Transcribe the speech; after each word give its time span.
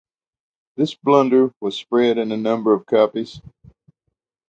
This 0.77 0.95
blunder 0.95 1.53
was 1.61 1.77
spread 1.77 2.17
in 2.17 2.31
a 2.31 2.35
number 2.35 2.73
of 2.73 2.87
copies. 2.87 3.39